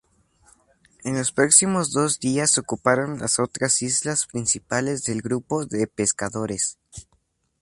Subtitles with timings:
[1.03, 6.79] En los próximos dos días ocuparon las otras islas principales del grupo de Pescadores.